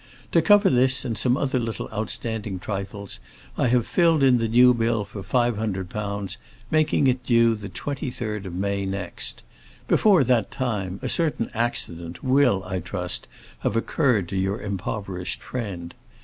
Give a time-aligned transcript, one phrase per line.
[0.31, 3.19] To cover this and some other little outstanding trifles,
[3.55, 6.37] I have filled in the new bill for £500,
[6.71, 9.43] making it due 23rd of May next.
[9.87, 13.27] Before that time, a certain accident will, I trust,
[13.59, 15.93] have occurred to your impoverished friend.